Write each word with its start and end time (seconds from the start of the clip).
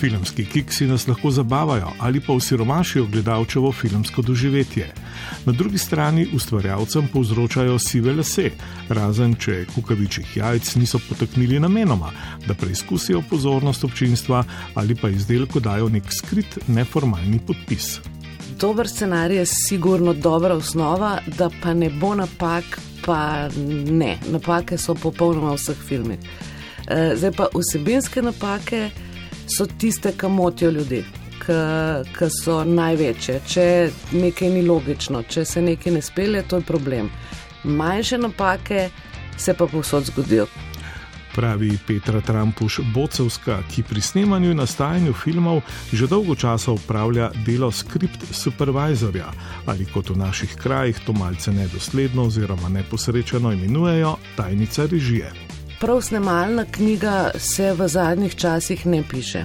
Filmski 0.00 0.44
kiksi 0.44 0.86
nas 0.86 1.08
lahko 1.08 1.30
zabavajo 1.30 1.92
ali 1.98 2.20
pa 2.20 2.32
osiromašijo 2.32 3.06
gledalčevo 3.06 3.72
filmsko 3.72 4.22
doživetje. 4.22 4.92
Na 5.44 5.52
drugi 5.52 5.78
strani 5.78 6.28
ustvarjalcem 6.34 7.08
povzročajo 7.12 7.78
sive 7.78 8.12
lase, 8.12 8.50
razen 8.88 9.34
če 9.34 9.64
kukavičjih 9.74 10.36
jajc 10.36 10.74
niso 10.76 11.00
poteknili 11.08 11.60
namenoma, 11.60 12.12
da 12.46 12.54
preizkusijo 12.54 13.22
pozornost 13.30 13.84
občinstva 13.84 14.44
ali 14.74 14.94
pa 14.94 15.08
izdelku 15.08 15.60
dajo 15.60 15.88
nek 15.88 16.12
skrit 16.12 16.58
neformalni 16.68 17.40
podpis. 17.46 17.98
Dober 18.60 18.88
scenarij 18.88 19.38
je 19.38 19.46
sigurno 19.46 20.12
dobra 20.14 20.54
osnova, 20.54 21.18
da 21.38 21.50
pa 21.62 21.74
ne 21.74 21.90
bo 21.90 22.14
napak, 22.14 22.80
pa 23.06 23.48
ne. 23.90 24.18
Napake 24.30 24.78
so 24.78 24.94
popolnoma 24.94 25.50
v 25.50 25.58
vseh 25.58 25.82
filmih. 25.88 26.18
Eh, 26.88 27.16
zdaj 27.16 27.32
pa 27.36 27.50
vsebinske 27.54 28.22
napake 28.22 28.90
so 29.48 29.66
tiste, 29.66 30.12
ki 30.12 30.26
motijo 30.26 30.70
ljudi, 30.70 31.04
ki 32.18 32.30
so 32.42 32.62
največje. 32.64 33.40
Če 33.46 33.66
nekaj 34.12 34.50
ni 34.50 34.62
logično, 34.66 35.22
če 35.22 35.44
se 35.44 35.62
nekaj 35.62 35.92
ne 35.92 36.02
spelje, 36.02 36.42
to 36.48 36.60
je 36.60 36.68
problem. 36.68 37.10
Manjše 37.64 38.18
napake 38.18 38.88
se 39.38 39.54
pa 39.54 39.66
povsod 39.66 40.04
zgodijo. 40.04 40.46
Pravi 41.38 41.78
Petra 41.86 42.20
Trampuš 42.20 42.80
Bocevska, 42.94 43.60
ki 43.70 43.84
pri 43.86 44.00
snemanju 44.00 44.50
in 44.50 44.58
nastajanju 44.58 45.12
filmov 45.14 45.60
že 45.92 46.08
dolgo 46.10 46.34
časa 46.34 46.72
upravlja 46.72 47.30
delo 47.46 47.70
skript 47.70 48.24
supervizorja 48.34 49.30
ali 49.66 49.86
kot 49.86 50.10
v 50.10 50.16
naših 50.18 50.56
krajih 50.58 50.98
to 51.06 51.12
malce 51.12 51.52
nedosledno 51.52 52.26
oziroma 52.26 52.68
neposrečeno 52.68 53.52
imenujejo 53.52 54.16
tajnica 54.36 54.86
režije 54.90 55.30
prav 55.80 56.02
snemalna 56.02 56.64
knjiga 56.70 57.30
se 57.38 57.72
v 57.72 57.88
zadnjih 57.88 58.34
časih 58.34 58.86
ne 58.86 59.02
piše. 59.10 59.44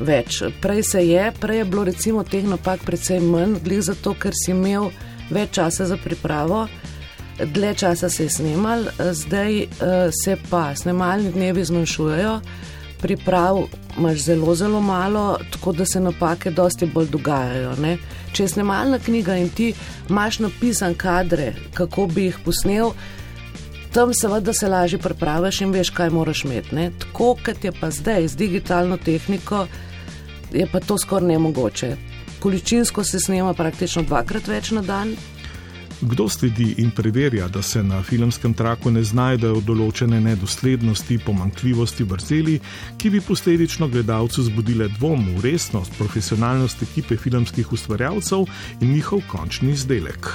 Več. 0.00 0.42
Prej 0.62 0.82
se 0.82 1.06
je, 1.06 1.32
prej 1.40 1.58
je 1.58 1.64
bilo 1.64 1.84
recimo 1.84 2.24
teh 2.24 2.44
napak 2.44 2.84
precej 2.84 3.20
manj, 3.20 3.60
glede 3.64 3.82
zato, 3.82 4.14
ker 4.14 4.34
si 4.36 4.50
imel 4.52 4.90
več 5.30 5.54
časa 5.56 5.86
za 5.86 5.96
pripravo, 5.96 6.66
dlje 7.44 7.74
časa 7.74 8.10
se 8.10 8.26
je 8.26 8.30
snimal, 8.30 8.84
zdaj 9.12 9.62
uh, 9.62 10.08
se 10.12 10.36
pa 10.50 10.74
snemalni 10.76 11.32
dnevi 11.32 11.64
zmanjšujejo, 11.64 12.40
priprav 13.00 13.62
imaš 13.98 14.18
zelo, 14.18 14.54
zelo 14.54 14.80
malo, 14.80 15.38
tako 15.52 15.72
da 15.72 15.86
se 15.86 16.00
napake 16.00 16.50
dosti 16.50 16.86
bolj 16.86 17.08
dogajajo. 17.12 17.76
Ne? 17.80 17.96
Če 18.32 18.42
je 18.42 18.48
snemalna 18.48 18.98
knjiga 18.98 19.36
in 19.36 19.48
ti 19.48 19.72
imaš 20.08 20.38
napisan 20.38 20.94
kadre, 20.94 21.54
kako 21.74 22.06
bi 22.06 22.28
jih 22.28 22.38
posnel, 22.44 22.92
tam 23.96 24.14
seveda 24.14 24.52
se 24.52 24.68
lažje 24.68 24.98
pripraviš 24.98 25.60
in 25.60 25.70
veš, 25.72 25.90
kaj 25.90 26.10
moraš 26.10 26.44
imeti. 26.44 26.74
Ne? 26.74 26.90
Tako 26.98 27.30
kot 27.44 27.64
je 27.64 27.70
pa 27.80 27.88
zdaj 27.90 28.28
z 28.28 28.36
digitalno 28.36 28.96
tehniko, 28.96 29.66
je 30.52 30.66
pa 30.72 30.80
to 30.80 30.98
skoraj 30.98 31.28
nemogoče. 31.28 31.96
Količinsko 32.40 33.04
se 33.04 33.20
snema 33.20 33.54
praktično 33.54 34.02
dvakrat 34.02 34.48
več 34.48 34.70
na 34.70 34.82
dan. 34.82 35.14
Kdo 36.00 36.28
sledi 36.28 36.74
in 36.76 36.90
preverja, 36.90 37.48
da 37.48 37.62
se 37.62 37.82
na 37.82 38.02
filmskem 38.02 38.54
traku 38.54 38.92
ne 38.92 39.00
znajdejo 39.00 39.64
določene 39.64 40.20
nedoslednosti, 40.20 41.18
pomankljivosti, 41.24 42.04
vrzeli, 42.04 42.58
ki 43.00 43.14
bi 43.16 43.24
posledično 43.24 43.88
gledalcu 43.88 44.44
zbudile 44.44 44.90
dvom 44.98 45.24
v 45.38 45.48
resnost, 45.48 45.96
profesionalnost 45.96 46.84
ekipe 46.84 47.16
filmskih 47.16 47.72
ustvarjalcev 47.72 48.44
in 48.82 48.92
njihov 48.92 49.24
končni 49.32 49.72
izdelek? 49.72 50.28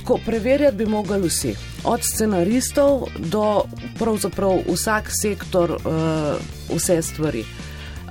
Tako 0.00 0.18
preverjati 0.26 0.76
bi 0.76 0.86
mogli 0.86 1.28
vsi, 1.28 1.54
od 1.84 2.00
scenaristov 2.02 3.02
do 3.18 3.62
pravzaprav 3.98 4.62
vsak 4.72 5.10
sektor, 5.22 5.70
uh, 5.70 6.76
vse 6.76 7.02
stvari. 7.02 7.44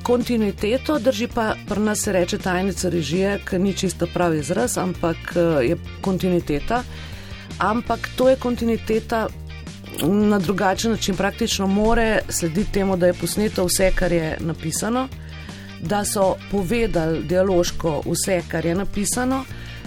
Kontinuiteto 0.04 1.00
drži 1.00 1.28
pa 1.28 1.56
pri 1.70 1.80
nas 1.80 2.00
se 2.00 2.12
reče 2.12 2.38
tajnica 2.38 2.90
režije, 2.90 3.40
ki 3.50 3.60
ni 3.60 3.74
čisto 3.74 4.08
pravi 4.14 4.40
izraz, 4.40 4.78
ampak 4.78 5.18
uh, 5.36 5.66
je 5.66 5.78
kontinuiteta. 6.02 6.84
Ampak 7.60 8.10
to 8.16 8.30
je 8.30 8.36
kontinuiteta 8.36 9.28
na 10.04 10.40
drugačen 10.40 10.92
način, 10.92 11.16
praktično 11.16 11.68
more 11.68 12.20
slediti 12.30 12.72
temu, 12.72 12.98
da 12.98 13.08
je 13.08 13.14
posneto 13.14 13.66
vse, 13.66 13.92
kar 13.96 14.12
je 14.12 14.38
napisano, 14.40 15.08
da 15.82 16.06
so 16.06 16.36
povedali 16.52 17.24
dialoško 17.24 18.04
vse, 18.06 18.42
kar 18.48 18.66
je 18.66 18.76
napisano. 18.76 19.44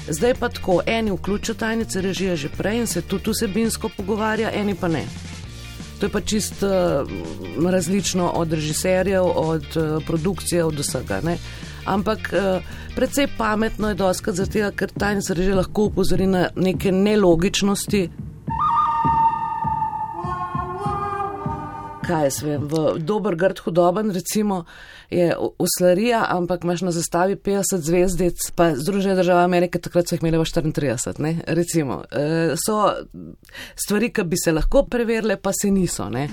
Zdaj 0.08 0.34
pa 0.34 0.48
tako, 0.48 0.80
eni 0.86 1.10
vključijo 1.10 1.54
tajnice 1.54 2.00
režije 2.00 2.36
že 2.36 2.48
prej 2.48 2.78
in 2.78 2.86
se 2.86 3.02
tudi 3.02 3.30
vsebinsko 3.30 3.88
pogovarja, 3.96 4.50
eni 4.54 4.74
pa 4.74 4.88
ne. 4.88 5.04
To 6.00 6.06
je 6.06 6.10
pa 6.10 6.20
čist 6.20 6.62
uh, 6.62 6.70
različno 7.70 8.28
od 8.28 8.52
režiserjev, 8.52 9.24
od 9.24 9.76
uh, 9.76 10.04
produkcije, 10.06 10.64
od 10.64 10.78
vsega. 10.78 11.20
Ne? 11.24 11.36
Ampak 11.84 12.18
uh, 12.32 12.62
predvsej 12.94 13.28
pametno 13.38 13.88
je 13.88 13.94
doskrat 13.94 14.36
zato, 14.36 14.70
ker 14.76 14.90
tajnica 14.98 15.34
režije 15.34 15.54
lahko 15.54 15.82
upozori 15.82 16.26
na 16.26 16.48
neke 16.56 16.92
nelogičnosti, 16.92 18.08
kaj 22.06 22.26
jaz 22.28 22.40
vem, 22.42 22.66
v 22.68 22.96
dober, 22.98 23.36
grd, 23.38 23.62
hudoben, 23.64 24.10
recimo 24.14 24.64
je 25.10 25.30
uslarija, 25.58 26.24
ampak 26.28 26.64
imaš 26.64 26.82
na 26.88 26.92
zastavi 26.94 27.36
50 27.36 27.84
zvezdic, 27.86 28.50
pa 28.56 28.72
Združene 28.76 29.14
države 29.14 29.44
Amerike 29.44 29.78
takrat 29.78 30.08
so 30.08 30.16
jih 30.16 30.22
imeli 30.22 30.40
v 30.40 30.46
34, 30.48 31.18
ne? 31.20 31.34
recimo. 31.46 32.02
E, 32.10 32.56
so 32.56 32.78
stvari, 33.76 34.12
ki 34.12 34.24
bi 34.24 34.40
se 34.40 34.52
lahko 34.52 34.86
preverile, 34.90 35.36
pa 35.36 35.52
se 35.52 35.70
niso. 35.70 36.08
Ne? 36.10 36.28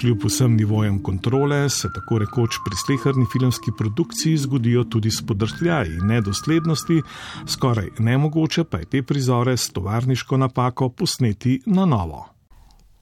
Kljub 0.00 0.22
vsem 0.24 0.56
nivojem 0.56 1.02
kontrole 1.02 1.68
se 1.68 1.88
tako 1.94 2.18
rekoč 2.18 2.56
pri 2.64 2.76
slehrni 2.76 3.26
filmski 3.32 3.70
produkciji 3.78 4.36
zgodijo 4.36 4.84
tudi 4.84 5.10
spodrsljaji 5.10 5.90
in 5.94 6.06
nedoslednosti, 6.06 7.02
skoraj 7.46 7.88
nemogoče 7.98 8.64
pa 8.64 8.78
je 8.78 8.84
te 8.84 9.02
prizore 9.02 9.56
s 9.56 9.70
tovarniško 9.70 10.36
napako 10.36 10.88
posneti 10.88 11.60
na 11.66 11.84
novo. 11.84 12.28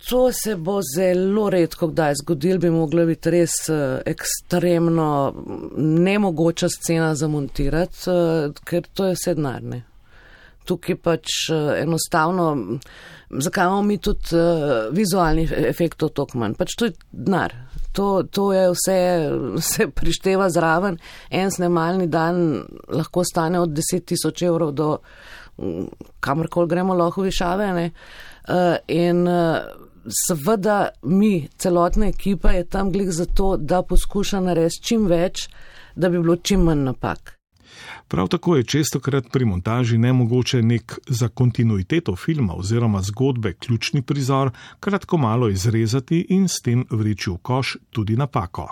To 0.09 0.33
se 0.33 0.57
bo 0.57 0.81
zelo 0.97 1.51
redko 1.51 1.87
kdaj 1.87 2.15
zgodilo, 2.23 2.59
bi 2.59 2.71
mogla 2.71 3.05
biti 3.05 3.31
res 3.31 3.69
eh, 3.69 4.03
ekstremno 4.07 5.35
nemogoča 5.77 6.69
scena 6.69 7.15
zamontirati, 7.15 8.11
eh, 8.11 8.51
ker 8.65 8.87
to 8.95 9.07
je 9.07 9.15
vse 9.15 9.35
denarne. 9.35 9.83
Tukaj 10.69 10.99
pač 11.01 11.37
eh, 11.53 11.83
enostavno 11.83 12.51
zakaj 13.31 13.65
imamo 13.65 13.83
mi 13.83 13.99
tudi 13.99 14.21
uh, 14.33 14.95
vizualnih 14.95 15.53
efektov 15.57 16.09
toliko 16.09 16.39
manj. 16.39 16.55
Pač 16.59 16.75
to 16.77 16.89
je 16.89 16.93
denar. 17.13 17.55
To, 17.93 18.23
to 18.23 18.53
je 18.53 18.69
vse, 18.71 18.99
se 19.61 19.89
prišteva 19.91 20.51
zraven. 20.51 20.99
En 21.31 21.51
snemalni 21.51 22.07
dan 22.07 22.65
lahko 22.89 23.25
stane 23.25 23.61
od 23.61 23.71
10 23.77 24.05
tisoč 24.05 24.43
evrov 24.43 24.73
do 24.73 24.99
mm, 25.59 25.87
kamorkoli 26.21 26.69
gremo 26.69 26.95
lahko 26.95 27.27
višave. 27.27 27.91
Uh, 28.49 28.77
in 28.89 29.27
uh, 29.29 29.59
seveda 30.09 30.89
mi, 31.03 31.49
celotna 31.57 32.09
ekipa 32.09 32.51
je 32.57 32.65
tam 32.65 32.93
glik 32.93 33.11
zato, 33.11 33.57
da 33.57 33.83
poskuša 33.83 34.41
narediti 34.41 34.83
čim 34.83 35.07
več, 35.07 35.49
da 35.97 36.09
bi 36.09 36.21
bilo 36.23 36.37
čim 36.37 36.65
manj 36.65 36.87
napak. 36.93 37.38
Prav 38.09 38.29
tako 38.29 38.57
je 38.57 38.65
čestokrat 38.65 39.25
pri 39.33 39.45
montaži 39.45 39.99
nemogoče 39.99 40.63
nek 40.63 40.99
za 41.07 41.29
kontinuiteto 41.29 42.17
filma 42.17 42.55
oziroma 42.55 43.03
zgodbe 43.03 43.53
ključni 43.53 44.03
prizor 44.03 44.51
kratko 44.81 45.17
malo 45.17 45.49
izrezati 45.49 46.27
in 46.29 46.49
s 46.49 46.63
tem 46.65 46.85
vreči 46.91 47.31
v 47.31 47.37
koš 47.43 47.77
tudi 47.91 48.17
napako. 48.17 48.69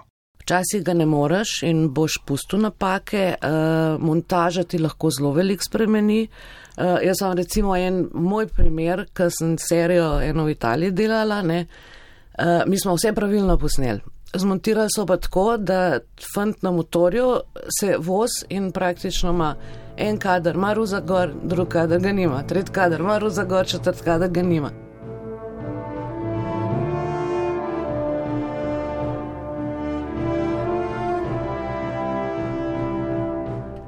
Včasih 0.46 0.82
ga 0.84 0.94
ne 0.94 1.06
moreš 1.06 1.62
in 1.66 1.88
boš 1.90 2.20
pustil 2.26 2.60
napake, 2.62 3.34
uh, 3.34 4.02
montaža 4.02 4.62
ti 4.62 4.78
lahko 4.78 5.10
zelo 5.10 5.32
velik 5.34 5.62
spremeni. 5.62 6.28
Uh, 6.76 7.02
jaz 7.02 7.18
sem 7.18 7.32
recimo 7.34 7.76
en 7.76 8.04
moj 8.14 8.46
primer, 8.46 9.08
ker 9.12 9.32
sem 9.34 9.56
serijo 9.58 10.20
eno 10.22 10.44
v 10.46 10.54
Italiji 10.54 10.94
delala, 10.94 11.40
ne, 11.42 11.64
uh, 11.66 12.62
mi 12.66 12.78
smo 12.78 12.94
vse 12.94 13.12
pravilno 13.12 13.58
posneli. 13.58 14.15
Zmontirali 14.38 14.88
so 14.94 15.06
pa 15.06 15.16
tako, 15.16 15.56
da 15.56 15.98
fant 16.34 16.62
na 16.62 16.70
motorju 16.70 17.40
se 17.80 17.96
voz 17.98 18.30
in 18.48 18.72
praktično 18.72 19.30
ima 19.30 19.54
en 19.96 20.18
kader, 20.18 20.54
ima 20.54 20.72
ruza 20.72 21.00
gor, 21.00 21.30
drug 21.42 21.68
kader 21.68 22.00
ga 22.00 22.12
nima, 22.12 22.42
tretji 22.42 22.72
kader, 22.72 23.00
ima 23.00 23.18
ruza 23.18 23.44
gor, 23.44 23.66
četrt 23.66 24.02
kader 24.04 24.30
ga 24.30 24.42
nima. 24.42 24.70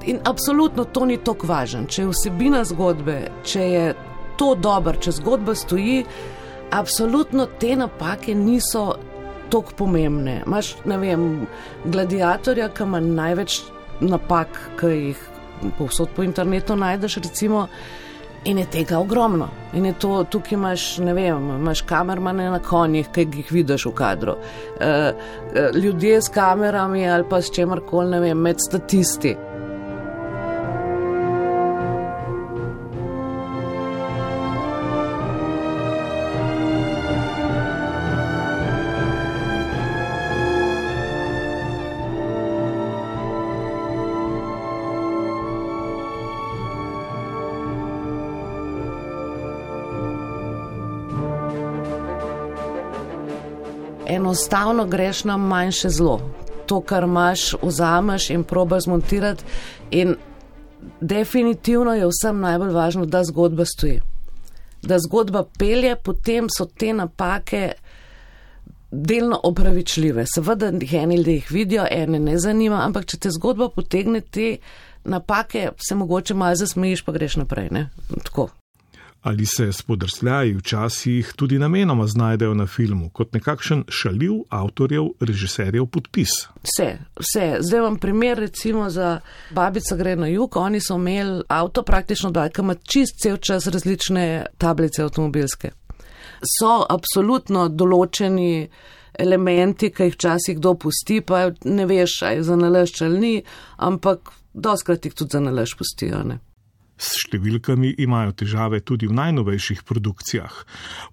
In 0.09 0.19
absolutno 0.25 0.85
to 0.85 1.05
ni 1.05 1.19
tako 1.25 1.47
važno. 1.47 1.85
Če 1.85 2.03
je 2.03 2.09
vsebina 2.09 2.63
zgodbe, 2.65 3.17
če 3.45 3.61
je 3.61 3.89
to 4.41 4.55
dobro, 4.55 4.97
če 4.97 5.13
zgodba 5.19 5.55
stoji, 5.55 6.05
absolutno 6.73 7.45
te 7.61 7.77
napake 7.77 8.35
niso 8.35 8.95
tako 9.51 9.77
pomembne. 9.77 10.43
Imáš, 10.47 10.75
ne 10.85 10.99
vem, 10.99 11.29
gladiatorja, 11.85 12.69
ki 12.75 12.87
ima 12.87 13.01
največ 13.01 13.63
napak, 14.01 14.61
ki 14.81 14.93
jih 14.95 15.25
povsod 15.79 16.13
po 16.15 16.23
internetu 16.23 16.77
najdeš, 16.79 17.19
recimo, 17.25 17.67
In 18.45 18.59
je 18.59 18.67
tega 18.71 18.99
ogromno. 18.99 19.49
In 19.75 19.87
je 19.87 19.93
to, 19.99 20.25
tukaj 20.31 20.55
imaš, 20.55 20.99
ne 20.99 21.15
vem, 21.15 21.51
imaš 21.57 21.83
kamermane 21.83 22.51
na 22.51 22.59
konjih, 22.63 23.09
ki 23.13 23.27
jih 23.35 23.51
vidiš 23.53 23.87
v 23.87 23.93
kadru. 23.99 24.37
Uh, 24.79 25.75
ljudje 25.75 26.23
s 26.23 26.29
kamerami 26.29 27.09
ali 27.11 27.25
pa 27.31 27.43
s 27.43 27.51
čemarkoli, 27.51 28.11
ne 28.11 28.21
vem, 28.21 28.39
med 28.39 28.63
statisti. 28.63 29.35
Enostavno 54.09 54.87
greš 54.87 55.25
na 55.25 55.37
manjše 55.37 55.89
zlo. 55.89 56.21
To, 56.67 56.81
kar 56.81 57.05
imaš, 57.05 57.55
vzameš 57.63 58.31
in 58.31 58.45
probiš 58.45 58.85
zmontirati. 58.85 59.45
In 59.91 60.17
definitivno 61.01 61.95
je 61.95 62.07
vsem 62.07 62.41
najbolj 62.41 62.73
važno, 62.73 63.07
da 63.07 63.25
zgodba 63.25 63.65
stoji. 63.65 64.01
Da 64.83 64.99
zgodba 64.99 65.45
pelje, 65.59 65.97
potem 65.97 66.47
so 66.59 66.67
te 66.67 66.93
napake 66.93 67.73
delno 68.91 69.41
opravičljive. 69.43 70.25
Seveda, 70.35 70.73
eni 70.93 71.17
ljudje 71.17 71.35
jih 71.35 71.51
vidijo, 71.51 71.87
ene 71.91 72.19
ne 72.19 72.39
zanima, 72.39 72.85
ampak 72.85 73.07
če 73.07 73.19
te 73.19 73.31
zgodba 73.31 73.69
potegne 73.69 74.21
te 74.21 74.57
napake, 75.05 75.71
se 75.89 75.95
mogoče 75.95 76.35
malo 76.35 76.57
zasmejiš, 76.57 77.03
pa 77.03 77.13
greš 77.13 77.37
naprej. 77.37 77.69
Ne? 77.71 77.89
Tako 78.25 78.49
ali 79.23 79.47
se 79.47 79.73
spodrsljaji 79.73 80.55
včasih 80.55 81.33
tudi 81.37 81.59
namenoma 81.59 82.07
znajdejo 82.07 82.55
na 82.55 82.67
filmu 82.67 83.11
kot 83.11 83.35
nekakšen 83.35 83.85
šaljiv 83.89 84.33
avtorjev, 84.49 85.09
režiserjev 85.21 85.87
podpis. 85.87 86.31
Vse, 86.63 86.99
vse. 87.21 87.57
Zdaj 87.61 87.81
vam 87.81 87.99
primer 87.99 88.39
recimo 88.39 88.91
za 88.91 89.21
babica 89.51 89.97
gre 89.97 90.17
na 90.17 90.27
jug, 90.27 90.57
oni 90.57 90.81
so 90.81 90.97
imeli 90.97 91.43
avto 91.49 91.83
praktično 91.83 92.31
dal, 92.31 92.49
ki 92.49 92.61
ima 92.61 92.75
čist 92.75 93.21
cel 93.23 93.37
čas 93.37 93.67
različne 93.67 94.47
tablice 94.59 95.03
avtomobilske. 95.03 95.71
So 96.61 96.87
absolutno 96.89 97.69
določeni 97.69 98.69
elementi, 99.19 99.91
ki 99.91 100.09
jih 100.09 100.15
včasih 100.15 100.59
kdo 100.59 100.75
pusti, 100.79 101.21
pa 101.21 101.49
ne 101.65 101.87
veš, 101.87 102.21
aj 102.23 102.43
za 102.47 102.57
nalašč 102.57 103.03
ali 103.03 103.19
ni, 103.19 103.35
ampak 103.77 104.31
doskrat 104.55 105.05
jih 105.05 105.15
tudi 105.15 105.35
za 105.35 105.41
nalašč 105.43 105.75
pustijo. 105.79 106.23
Ne? 106.25 106.39
S 106.99 107.15
številkami 107.23 107.95
imajo 108.03 108.35
težave 108.43 108.81
tudi 108.83 109.07
v 109.07 109.15
najnovejših 109.15 109.85
produkcijah. 109.87 110.55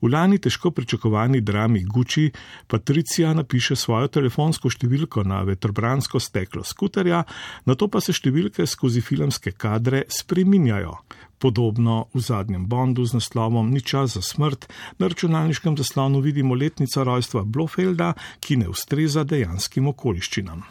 V 0.02 0.10
lani 0.10 0.40
težko 0.42 0.72
pričakovani 0.74 1.42
drami 1.46 1.84
Gucci 1.86 2.32
Patricija 2.68 3.34
napiše 3.38 3.78
svojo 3.78 4.10
telefonsko 4.10 4.72
številko 4.74 5.24
na 5.24 5.44
vetrobransko 5.46 6.20
steklo 6.20 6.66
skuterja, 6.66 7.24
na 7.66 7.76
to 7.78 7.88
pa 7.88 8.02
se 8.02 8.16
številke 8.18 8.66
skozi 8.66 9.06
filmske 9.06 9.54
kadre 9.54 10.04
spreminjajo. 10.10 10.98
Podobno 11.38 12.08
v 12.16 12.24
zadnjem 12.24 12.66
Bondu 12.66 13.04
z 13.06 13.20
naslovom 13.20 13.70
Ni 13.70 13.82
čas 13.84 14.16
za 14.16 14.22
smrt 14.24 14.66
na 14.98 15.12
računalniškem 15.12 15.78
zaslonu 15.78 16.24
vidimo 16.24 16.56
letnico 16.56 17.04
rojstva 17.04 17.44
Blofelda, 17.44 18.14
ki 18.40 18.58
ne 18.64 18.72
ustreza 18.72 19.24
dejanskim 19.24 19.88
okoliščinam. 19.92 20.64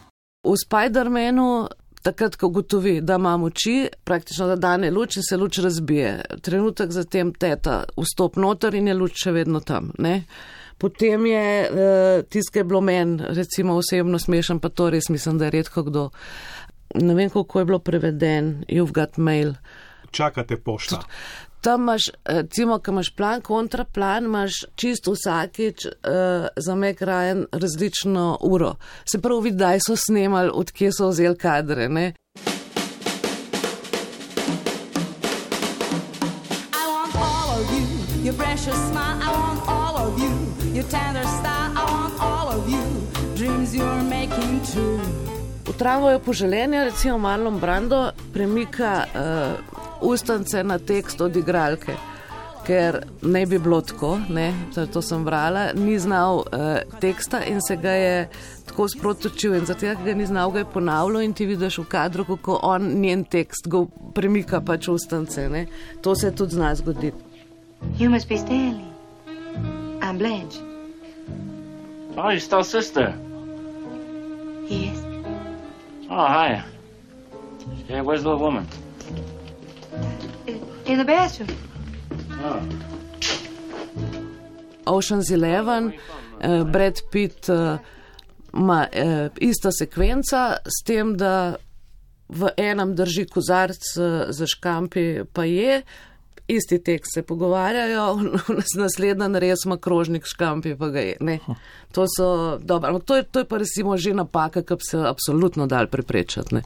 V 0.44 0.56
Spider-Manu 0.60 1.68
takrat, 2.04 2.36
ko 2.36 2.48
gotovi, 2.52 2.98
da 3.00 3.16
ima 3.20 3.36
moči, 3.40 3.88
praktično 4.04 4.46
da 4.52 4.56
dane 4.56 4.90
luč 4.90 5.16
in 5.16 5.24
se 5.24 5.36
luč 5.40 5.58
razbije. 5.64 6.10
Trenutek 6.44 6.92
zatem 6.92 7.32
teta 7.32 7.84
vstop 7.96 8.36
noter 8.36 8.76
in 8.76 8.88
je 8.88 8.96
luč 8.98 9.22
še 9.24 9.32
vedno 9.32 9.60
tam. 9.64 9.90
Ne? 9.98 10.24
Potem 10.78 11.26
je 11.26 11.46
uh, 11.64 12.26
tiskaj 12.28 12.66
bilo 12.68 12.82
men, 12.84 13.16
recimo 13.38 13.78
osebno 13.80 14.18
smešen, 14.18 14.60
pa 14.60 14.68
to 14.68 14.90
res 14.92 15.08
mislim, 15.08 15.38
da 15.40 15.48
je 15.48 15.56
redko 15.56 15.86
kdo. 15.86 16.10
Ne 17.00 17.14
vem, 17.14 17.30
kako 17.30 17.62
je 17.62 17.68
bilo 17.70 17.78
preveden, 17.78 18.52
you've 18.68 18.92
got 18.92 19.16
mail. 19.16 19.54
Čakate 20.14 20.60
pošto 20.60 21.00
tam 21.64 21.80
imaš, 21.80 22.08
eh, 22.08 22.12
recimo, 22.24 22.78
ko 22.78 22.90
imaš 22.90 23.10
plan, 23.16 23.40
kontraplan, 23.40 24.24
imaš 24.24 24.52
čisto 24.76 25.12
vsakič 25.12 25.86
uh, 25.86 25.92
za 26.56 26.74
me 26.74 26.94
krajen 26.94 27.46
različno 27.52 28.38
uro. 28.40 28.74
Se 29.12 29.20
pravi, 29.20 29.42
vidi, 29.42 29.56
da 29.56 29.78
so 29.80 29.96
snemali, 29.96 30.50
odkje 30.54 30.92
so 30.92 31.08
vzeli 31.08 31.38
kadre. 31.38 31.88
Ne? 31.88 32.12
Your 38.24 38.36
precious 38.36 38.78
smile, 38.90 39.16
I 39.20 39.28
want 39.36 39.60
all 39.68 39.96
of 40.06 40.18
you. 40.22 40.32
Your 40.76 40.88
tender 40.90 41.26
style, 41.38 41.70
I 41.76 41.84
want 41.94 42.14
all 42.20 42.48
of 42.56 42.68
you. 42.68 42.84
Dreams 43.36 43.74
you're 43.74 44.02
making 44.02 44.60
true. 44.72 45.00
V 45.64 45.72
travo 45.78 46.10
je 46.10 46.18
poželenje, 46.18 46.84
recimo 46.84 47.18
Marlon 47.18 47.58
Brando, 47.60 48.10
premika 48.32 49.04
uh, 49.04 49.73
ustance 50.04 50.62
na 50.64 50.78
tekst 50.78 51.20
od 51.20 51.36
igralke. 51.36 51.96
Ker 52.64 53.02
ne 53.22 53.42
bi 53.46 53.58
bilo 53.58 53.80
tako, 53.84 54.18
ne, 54.28 54.46
to 54.92 55.02
sem 55.02 55.24
brala, 55.24 55.66
ni 55.76 55.98
znal 56.00 56.38
uh, 56.38 57.00
teksta 57.00 57.42
in 57.44 57.60
se 57.60 57.76
ga 57.76 57.92
je 57.92 58.28
tako 58.66 58.88
sprotočil. 58.88 59.54
In 59.54 59.66
zato, 59.68 59.84
ker 59.84 60.00
ga 60.04 60.14
ni 60.16 60.26
znal, 60.26 60.50
ga 60.50 60.62
je 60.62 60.70
ponavljal 60.72 61.22
in 61.22 61.34
ti 61.36 61.46
vidiš 61.46 61.78
v 61.78 61.84
kadru, 61.92 62.24
kako 62.24 62.58
on 62.62 62.88
njen 63.02 63.24
tekst 63.24 63.68
go 63.68 63.84
premika 64.14 64.60
pač 64.64 64.88
ustance. 64.88 65.48
Ne. 65.48 65.66
To 66.00 66.16
se 66.16 66.32
tudi 66.32 66.56
zna 66.56 66.74
zgoditi. 66.74 67.16
You 67.98 68.08
must 68.08 68.28
be 68.28 68.38
Stanley. 68.38 68.88
I'm 70.00 70.18
Blanche. 70.18 70.58
Oh, 72.16 72.30
you're 72.30 72.40
still 72.40 72.64
sister. 72.64 73.12
Yes. 74.68 74.96
Oh, 76.08 76.26
hi. 76.26 76.62
Yeah, 77.88 78.00
where's 78.00 78.22
the 78.22 78.36
woman? 78.36 78.66
Bathroom. 81.02 81.50
Oh. 82.44 82.62
Ocean's 84.86 85.30
Eleven, 85.30 85.92
uh, 86.40 86.64
Brad 86.70 87.00
Pitt 87.10 87.48
ima 88.54 88.86
uh, 88.86 89.26
ista 89.40 89.72
sekvenca, 89.72 90.56
s 90.64 90.84
tem, 90.86 91.16
da 91.16 91.56
v 92.28 92.50
enem 92.56 92.94
drži 92.94 93.26
kozarc 93.26 93.82
uh, 93.96 94.26
za 94.28 94.46
škampi, 94.46 95.24
pa 95.32 95.44
je. 95.44 95.82
Isti 96.48 96.76
tekst 96.84 97.14
se 97.14 97.22
pogovarjajo, 97.22 98.18
naslednji 98.82 99.40
res 99.40 99.64
ima 99.64 99.78
krožnik 99.80 100.26
škampi, 100.28 100.76
pa 100.76 100.88
ga 100.88 101.00
je. 101.00 101.16
Ne. 101.20 101.38
To, 101.92 102.04
so, 102.16 102.58
dobro, 102.60 102.98
to, 102.98 103.16
je, 103.16 103.22
to 103.22 103.40
je 103.40 103.48
pa 103.48 103.56
resimo 103.56 103.96
že 103.96 104.14
napaka, 104.14 104.62
ki 104.62 104.76
bi 104.76 104.90
se 104.90 105.00
absolutno 105.08 105.66
dal 105.66 105.88
preprečati. 105.88 106.60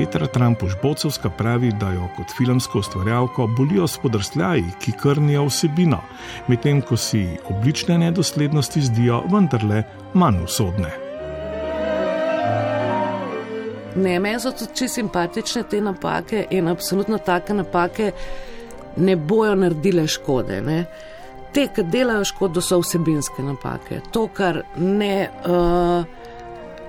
Petra 0.00 0.26
Trampuš-Bocovska 0.26 1.30
pravi, 1.30 1.72
da 1.80 1.90
jo 1.90 2.08
kot 2.16 2.26
filmsko 2.36 2.78
ustvarjalko 2.78 3.46
bolijo 3.46 3.86
spodrsljaji, 3.88 4.64
ki 4.80 4.92
krnijo 5.02 5.44
vsebino, 5.44 5.98
medtem 6.48 6.80
ko 6.82 6.96
si 6.96 7.26
oblične 7.50 7.98
nedoslednosti 7.98 8.80
zdijo 8.80 9.18
vendarle 9.32 9.82
manj 10.14 10.38
usodne. 10.44 10.92
Ne, 13.96 14.20
meni 14.20 14.40
so 14.40 14.54
tudi 14.56 14.72
čisto 14.74 14.94
simpatične 14.94 15.62
te 15.62 15.80
napake 15.80 16.46
in 16.50 16.68
absolutno 16.68 17.18
take 17.18 17.54
napake 17.54 18.12
ne 18.96 19.16
bojo 19.16 19.54
naredile 19.54 20.06
škode. 20.06 20.62
Ne. 20.62 20.84
Te, 21.52 21.66
ki 21.74 21.84
delajo 21.92 22.24
škodo, 22.24 22.64
so 22.64 22.80
vsebinske 22.80 23.42
napake. 23.42 24.00
To, 24.16 24.30
kar 24.32 24.62
ne. 24.78 25.28
Uh, 25.44 26.19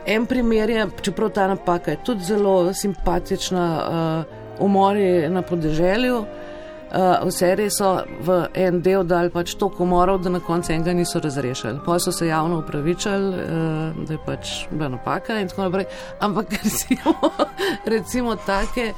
En 0.06 0.26
primer 0.26 0.70
je, 0.70 0.88
čeprav 1.02 1.30
ta 1.30 1.48
napaka 1.48 1.92
je 1.92 2.04
tudi 2.04 2.24
zelo 2.24 2.74
simpatična, 2.74 3.66
uh, 3.90 4.66
umori 4.66 5.30
na 5.30 5.42
podeželju. 5.42 6.26
Uh, 6.92 7.24
v 7.24 7.32
seriji 7.32 7.72
so 7.72 8.02
v 8.20 8.50
en 8.54 8.82
del 8.84 9.06
dali 9.08 9.30
pač 9.32 9.54
toliko 9.56 9.86
umorov, 9.86 10.18
da 10.26 10.30
na 10.30 10.42
koncu 10.44 10.74
enega 10.74 10.92
niso 10.94 11.22
razrešili. 11.24 11.80
Pa 11.86 12.00
so 12.00 12.12
se 12.12 12.28
javno 12.28 12.60
upravičili, 12.60 13.30
uh, 13.30 14.02
da 14.08 14.14
je 14.14 14.20
pač 14.26 14.66
bila 14.72 14.90
napaka 14.98 15.40
in 15.40 15.48
tako 15.48 15.70
naprej. 15.70 15.86
Ampak 16.20 16.52
recimo, 16.64 17.14
recimo 17.86 18.36
take, 18.36 18.94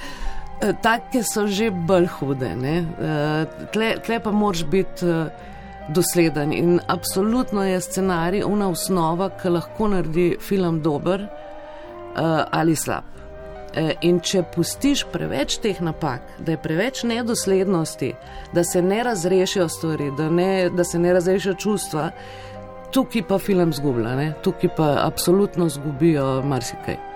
take 0.81 1.23
so 1.23 1.45
že 1.47 1.69
bolj 1.69 2.07
hude. 2.17 2.55
Uh, 2.55 3.67
tle, 3.73 3.95
tle 4.05 4.19
pa 4.19 4.31
moraš 4.31 4.65
biti. 4.65 5.05
Dosleden 5.89 6.53
in 6.53 6.79
absolutno 6.87 7.63
je 7.63 7.81
scenarij 7.81 8.43
una 8.43 8.69
osnova, 8.69 9.29
ki 9.29 9.49
lahko 9.49 9.87
naredi 9.91 10.37
film 10.39 10.81
dober 10.81 11.25
uh, 11.25 12.43
ali 12.51 12.75
slab. 12.75 13.03
Uh, 13.73 13.91
in 14.01 14.19
če 14.23 14.45
pustiš 14.55 15.03
preveč 15.11 15.57
teh 15.59 15.81
napak, 15.81 16.21
da 16.39 16.53
je 16.53 16.61
preveč 16.61 17.03
nedoslednosti, 17.03 18.13
da 18.53 18.63
se 18.63 18.81
ne 18.81 19.03
razrešijo 19.03 19.67
stvari, 19.69 20.11
da, 20.17 20.29
ne, 20.29 20.69
da 20.69 20.83
se 20.83 20.99
ne 20.99 21.13
razrešijo 21.13 21.53
čustva, 21.53 22.11
tukaj 22.93 23.27
pa 23.27 23.39
film 23.39 23.73
zgublja, 23.73 24.33
tukaj 24.43 24.75
pa 24.77 24.93
absolutno 25.03 25.69
zgubijo 25.69 26.41
marsikaj. 26.45 27.12